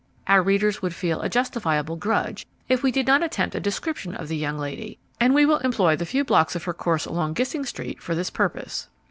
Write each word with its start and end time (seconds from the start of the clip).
Our 0.25 0.41
readers 0.41 0.81
would 0.81 0.95
feel 0.95 1.21
a 1.21 1.29
justifiable 1.29 1.95
grudge 1.95 2.47
if 2.67 2.81
we 2.81 2.91
did 2.91 3.05
not 3.05 3.21
attempt 3.21 3.53
a 3.53 3.59
description 3.59 4.15
of 4.15 4.29
the 4.29 4.35
young 4.35 4.57
lady, 4.57 4.97
and 5.19 5.35
we 5.35 5.45
will 5.45 5.59
employ 5.59 5.95
the 5.95 6.07
few 6.07 6.23
blocks 6.23 6.55
of 6.55 6.63
her 6.63 6.73
course 6.73 7.05
along 7.05 7.33
Gissing 7.35 7.67
Street 7.67 8.01
for 8.01 8.15
this 8.15 8.31
purpose. 8.31 8.89